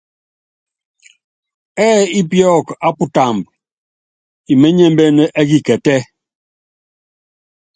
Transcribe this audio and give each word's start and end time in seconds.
Ɛ́ɛ 1.85 2.01
ípíɔk 2.19 2.67
á 2.87 2.89
putámb, 2.97 3.43
iményémbén 4.51 5.15
ɛ́ 5.39 5.43
kikɛtɛ́. 5.49 5.99